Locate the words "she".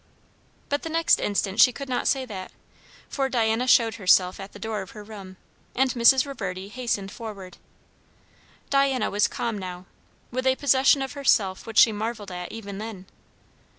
1.61-1.71, 11.77-11.91